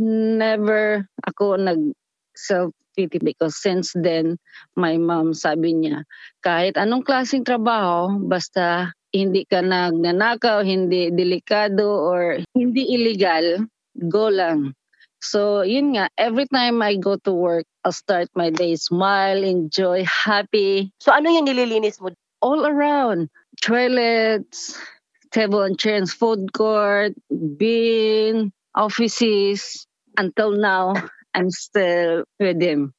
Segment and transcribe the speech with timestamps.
[0.00, 1.92] never ako nag
[2.38, 4.38] self pity because since then
[4.74, 6.02] my mom sabi niya
[6.42, 13.64] kahit anong klaseng trabaho basta hindi ka nagnanakaw, hindi delikado or hindi illegal,
[14.08, 14.76] go lang.
[15.18, 20.06] So, yun nga, every time I go to work, I'll start my day smile, enjoy,
[20.06, 20.94] happy.
[21.02, 22.14] So, ano yung nililinis mo?
[22.38, 23.26] All around.
[23.58, 24.78] Toilets,
[25.34, 29.87] table and chairs, food court, bin, offices.
[30.18, 30.98] Until now,
[31.30, 32.98] I'm still with him.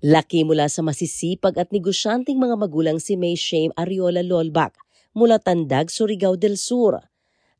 [0.00, 4.72] Laki mula sa masisipag at negosyanteng mga magulang si May Shame Ariola Lolbak
[5.12, 7.04] mula Tandag, Surigao del Sur.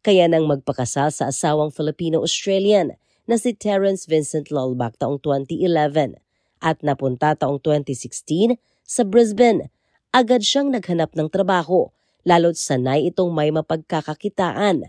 [0.00, 2.96] Kaya nang magpakasal sa asawang Filipino-Australian
[3.28, 6.16] na si Terence Vincent Lolbak taong 2011
[6.64, 9.68] at napunta taong 2016 sa Brisbane.
[10.08, 11.92] Agad siyang naghanap ng trabaho,
[12.24, 14.88] lalo't sanay itong may mapagkakakitaan.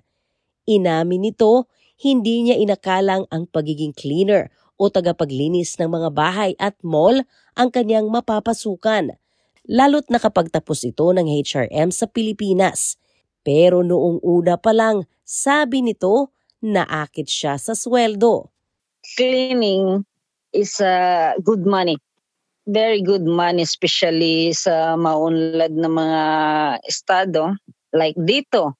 [0.68, 1.68] Inamin nito,
[1.98, 7.26] hindi niya inakalang ang pagiging cleaner o tagapaglinis ng mga bahay at mall
[7.58, 9.18] ang kanyang mapapasukan
[9.68, 12.96] lalo't nakapagtapos ito ng HRM sa Pilipinas.
[13.44, 16.32] Pero noong una pa lang, sabi nito,
[16.64, 18.50] naakit siya sa sweldo.
[19.16, 20.04] Cleaning
[20.52, 22.00] is uh, good money.
[22.68, 26.22] Very good money, especially sa maunlad na mga
[26.84, 27.56] estado
[27.96, 28.76] like dito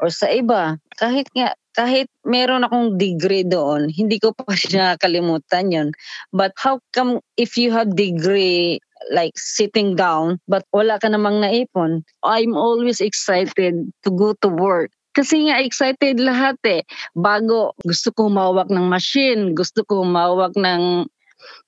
[0.00, 0.80] or sa iba.
[0.96, 4.42] Kahit nga kahit meron akong degree doon, hindi ko pa
[4.74, 5.88] nakakalimutan yon.
[6.34, 12.04] But how come if you have degree like sitting down but wala ka namang naipon.
[12.20, 14.92] I'm always excited to go to work.
[15.16, 16.82] Kasi nga excited lahat eh.
[17.16, 21.08] Bago gusto ko mawak ng machine, gusto ko mawak ng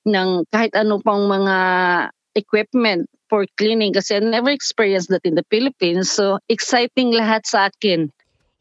[0.06, 1.56] ng kahit ano pang mga
[2.36, 6.12] equipment for cleaning kasi I never experienced that in the Philippines.
[6.12, 8.12] So exciting lahat sa akin.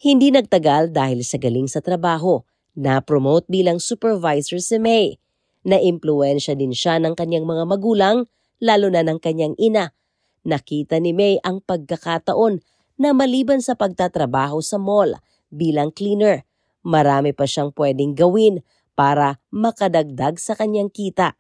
[0.02, 2.42] Hindi nagtagal dahil sa galing sa trabaho.
[2.74, 5.22] Na-promote bilang supervisor si May.
[5.62, 8.26] Na-impluensya din siya ng kanyang mga magulang
[8.58, 9.94] lalo na ng kanyang ina.
[10.42, 12.66] Nakita ni May ang pagkakataon
[12.98, 15.22] na maliban sa pagtatrabaho sa mall
[15.54, 16.50] bilang cleaner,
[16.82, 18.66] marami pa siyang pwedeng gawin
[18.98, 21.38] para makadagdag sa kanyang kita.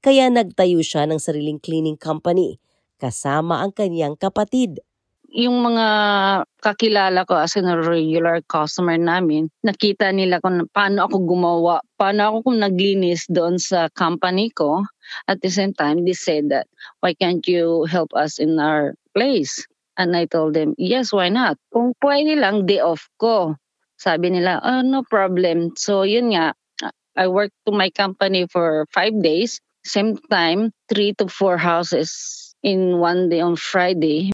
[0.00, 2.56] Kaya nagtayo siya ng sariling cleaning company
[2.96, 4.80] kasama ang kanyang kapatid
[5.28, 5.88] yung mga
[6.64, 12.36] kakilala ko as a regular customer namin, nakita nila kung paano ako gumawa, paano ako
[12.50, 14.88] kung naglinis doon sa company ko.
[15.28, 16.68] At the same time, they said that,
[17.00, 19.64] why can't you help us in our place?
[20.00, 21.60] And I told them, yes, why not?
[21.72, 23.56] Kung pwede lang, day off ko.
[23.98, 25.74] Sabi nila, oh, no problem.
[25.74, 26.54] So yun nga,
[27.18, 29.58] I worked to my company for five days.
[29.82, 34.30] Same time, three to four houses in one day on Friday.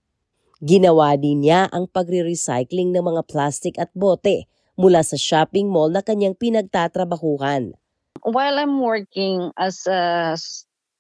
[0.64, 4.48] Ginawa din niya ang pagre-recycling ng mga plastic at bote
[4.80, 7.76] mula sa shopping mall na kanyang pinagtatrabahuhan.
[8.24, 10.32] While I'm working as a,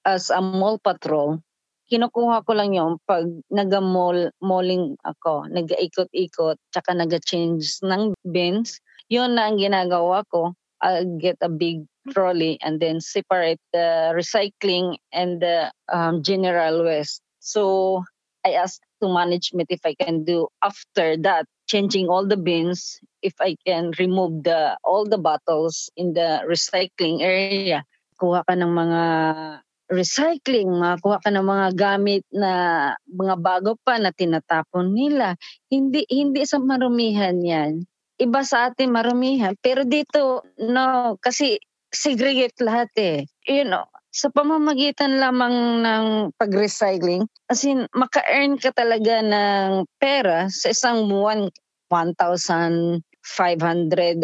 [0.04, 1.40] as a mall patrol,
[1.88, 8.84] kinukuha ko lang yung pag nag-mall, malling ako, nag-ikot-ikot, tsaka nag-change ng bins.
[9.08, 10.52] Yun na ang ginagawa ko.
[10.84, 17.24] I'll get a big trolley and then separate the recycling and the um, general waste.
[17.40, 18.04] So
[18.44, 23.36] I asked to management if I can do after that changing all the bins if
[23.36, 27.84] I can remove the all the bottles in the recycling area.
[28.16, 29.02] Kuha ka ng mga
[29.92, 32.52] recycling, kuha ka ng mga gamit na
[33.04, 35.36] mga bago pa na tinatapon nila.
[35.68, 37.84] Hindi hindi sa marumihan 'yan.
[38.16, 41.60] Iba sa atin marumihan, pero dito no kasi
[41.92, 43.18] segregate lahat eh.
[43.44, 50.70] You know, sa pamamagitan lamang ng pag-recycling, as in, maka-earn ka talaga ng pera sa
[50.70, 51.50] isang buwan,
[51.90, 53.02] 1,500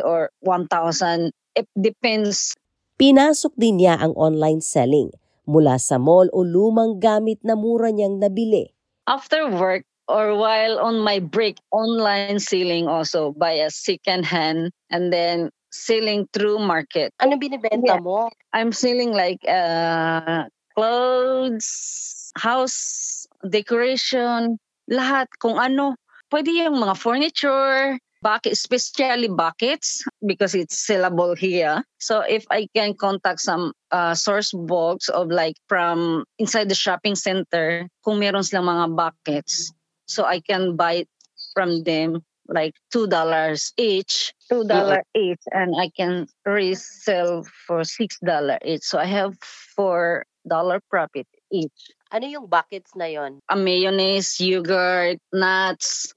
[0.07, 1.35] or 1,000.
[1.59, 2.55] It depends.
[3.03, 5.11] Pinasok din niya ang online selling
[5.51, 8.71] mula sa mall o lumang gamit na mura niyang nabili.
[9.11, 15.11] After work, or while on my break, online selling also by a second hand and
[15.11, 17.15] then selling through market.
[17.23, 18.03] Ano binibenta yeah.
[18.03, 18.31] mo?
[18.53, 24.59] I'm selling like uh, clothes, house decoration,
[24.91, 25.95] lahat kung ano.
[26.31, 31.83] Pwede yung mga furniture, bucket, especially buckets because it's sellable here.
[31.99, 37.17] So if I can contact some uh, source box of like from inside the shopping
[37.17, 39.73] center, kung meron silang mga buckets,
[40.07, 41.07] so I can buy
[41.55, 45.39] from them like two dollars each, two dollar mm-hmm.
[45.39, 48.83] each, and I can resell for six dollar each.
[48.83, 51.95] So I have four dollar profit each.
[52.11, 53.39] Ano yung buckets na yon?
[53.47, 56.11] A mayonnaise, yogurt, nuts.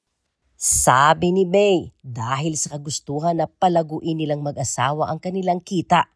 [0.58, 6.10] Sabi ni May, dahil sa kagustuhan na palaguin nilang mag-asawa ang kanilang kita,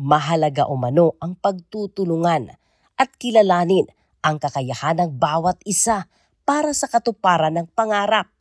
[0.00, 2.56] Mahalaga umano ang pagtutulungan
[2.96, 3.84] at kilalanin
[4.24, 6.08] ang kakayahan ng bawat isa
[6.48, 8.32] para sa katuparan ng pangarap.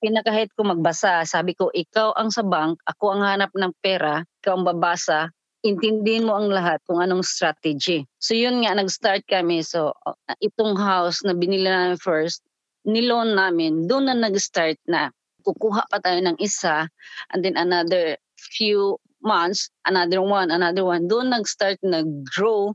[0.00, 4.56] Pinakahit ko magbasa, sabi ko, ikaw ang sa bank, ako ang hanap ng pera, ikaw
[4.56, 5.28] ang babasa,
[5.60, 8.08] intindihin mo ang lahat kung anong strategy.
[8.16, 9.60] So yun nga, nag-start kami.
[9.60, 12.40] So uh, itong house na binili namin first,
[12.88, 15.12] niloan namin, doon na nag-start na.
[15.44, 16.88] Kukuha pa tayo ng isa,
[17.32, 21.08] and then another few months, another one, another one.
[21.08, 22.72] Doon nag-start nag-grow.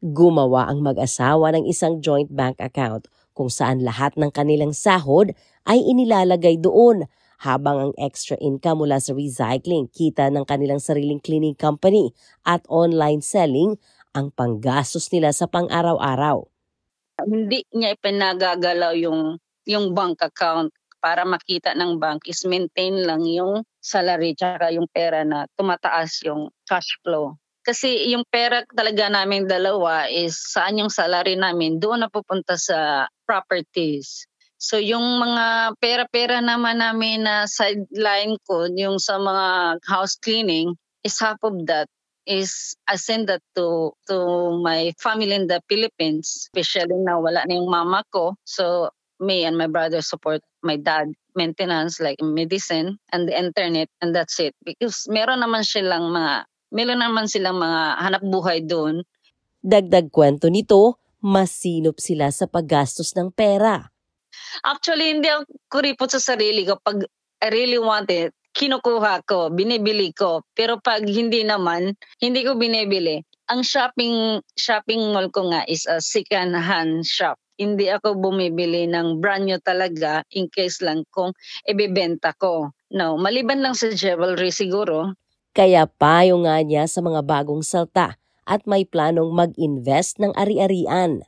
[0.00, 5.32] Gumawa ang mag-asawa ng isang joint bank account kung saan lahat ng kanilang sahod
[5.66, 7.06] ay inilalagay doon
[7.42, 12.14] habang ang extra income mula sa recycling, kita ng kanilang sariling cleaning company
[12.46, 13.74] at online selling
[14.14, 16.46] ang panggastos nila sa pang-araw-araw.
[17.26, 20.70] Hindi niya ipinagagalaw yung, yung bank account
[21.02, 26.46] para makita ng bank is maintain lang yung salary tsaka yung pera na tumataas yung
[26.62, 27.34] cash flow.
[27.66, 33.06] Kasi yung pera talaga namin dalawa is saan yung salary namin, doon na pupunta sa
[33.26, 34.30] properties.
[34.62, 41.18] So yung mga pera-pera naman namin na sideline ko, yung sa mga house cleaning, is
[41.18, 41.90] half of that
[42.22, 44.16] is I send that to to
[44.62, 48.38] my family in the Philippines, especially na wala na yung mama ko.
[48.46, 54.14] So me and my brother support my dad maintenance like medicine and the internet and
[54.14, 59.02] that's it because meron naman silang mga meron naman silang mga hanap buhay doon
[59.62, 63.91] Dagdag kwento nito, masinop sila sa paggastos ng pera.
[64.60, 66.76] Actually, hindi ako kuripot sa sarili ko.
[66.76, 67.08] Pag
[67.42, 70.44] I really want it, kinukuha ko, binibili ko.
[70.52, 73.24] Pero pag hindi naman, hindi ko binibili.
[73.50, 77.36] Ang shopping shopping mall ko nga is a second hand shop.
[77.58, 81.36] Hindi ako bumibili ng brand new talaga in case lang kung
[81.68, 82.72] ibebenta ko.
[82.92, 85.12] No, maliban lang sa jewelry siguro.
[85.52, 88.16] Kaya payo nga niya sa mga bagong salta
[88.48, 91.22] at may planong mag-invest ng ari-arian.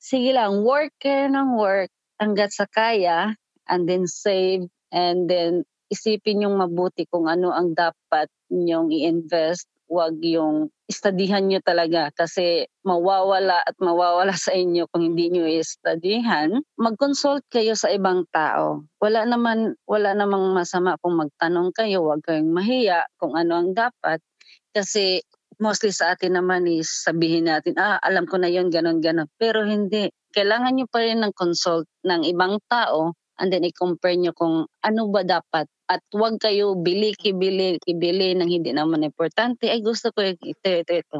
[0.00, 3.32] Sige lang, work ng work hanggat sa kaya
[3.66, 9.66] and then save and then isipin yung mabuti kung ano ang dapat nyong i-invest.
[9.90, 16.62] Huwag yung istadihan nyo talaga kasi mawawala at mawawala sa inyo kung hindi nyo i-studyhan.
[16.78, 18.86] Mag-consult kayo sa ibang tao.
[19.02, 24.22] Wala naman wala namang masama kung magtanong kayo, huwag kayong mahiya kung ano ang dapat
[24.70, 25.26] kasi
[25.60, 29.28] mostly sa atin naman is sabihin natin, ah, alam ko na yon ganon, ganon.
[29.36, 30.08] Pero hindi.
[30.32, 35.02] Kailangan nyo pa rin ng consult ng ibang tao and then i-compare nyo kung ano
[35.12, 35.68] ba dapat.
[35.90, 39.68] At huwag kayo bili, kibili, kibili ng hindi naman importante.
[39.68, 41.18] Ay, gusto ko ito, ito, ito.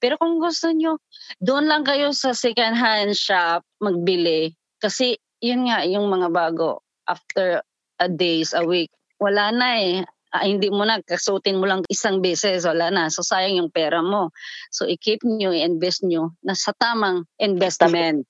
[0.00, 1.00] Pero kung gusto nyo,
[1.40, 4.52] doon lang kayo sa second hand shop magbili.
[4.80, 7.64] Kasi yun nga, yung mga bago, after
[8.00, 9.96] a days, a week, wala na eh
[10.34, 13.06] ah, hindi mo na kasutin mo lang isang beses, wala na.
[13.06, 14.34] So sayang yung pera mo.
[14.74, 18.26] So i-keep nyo, i-invest nyo na sa tamang investment.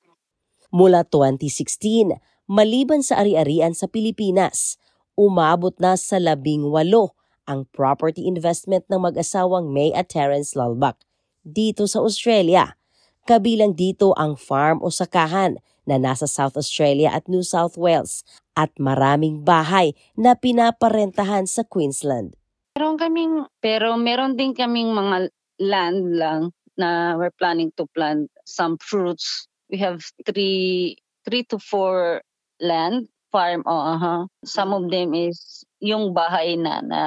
[0.69, 2.13] Mula 2016,
[2.45, 4.77] maliban sa ari-arian sa Pilipinas,
[5.17, 7.17] umabot na sa labing walo
[7.49, 11.01] ang property investment ng mag-asawang May at Terence Lalbak
[11.45, 12.77] dito sa Australia.
[13.25, 18.25] Kabilang dito ang farm o sakahan na nasa South Australia at New South Wales
[18.57, 22.35] at maraming bahay na pinaparentahan sa Queensland.
[22.75, 25.31] Meron kaming, pero meron din kaming mga
[25.63, 26.41] land lang
[26.75, 29.47] na we're planning to plant some fruits.
[29.71, 32.23] We have three, three to four
[32.59, 33.63] land farm.
[33.67, 37.01] Oh, uh Some of them is yung bahay na, na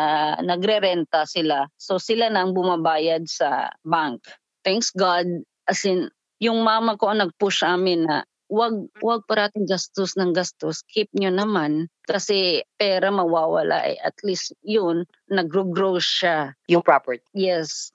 [0.44, 1.68] nagre-renta sila.
[1.80, 4.24] So sila na ang bumabayad sa bank.
[4.64, 5.28] Thanks God,
[5.68, 10.84] as in, yung mama ko ang nag-push amin na wag wag parating gastos ng gastos
[10.88, 17.24] keep nyo naman kasi pera mawawala eh at least yun nag-grow siya Yung property.
[17.36, 17.92] yes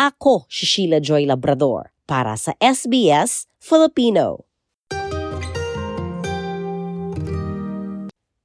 [0.00, 4.48] Ako si Sheila Joy Labrador para sa SBS Filipino.